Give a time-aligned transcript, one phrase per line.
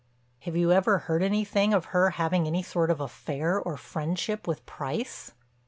[0.39, 4.65] "Have you ever heard anything of her having any sort of affair or friendship with
[4.65, 5.33] Price?"